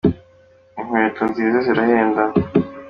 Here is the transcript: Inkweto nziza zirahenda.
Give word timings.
Inkweto 0.79 1.21
nziza 1.31 1.57
zirahenda. 1.65 2.23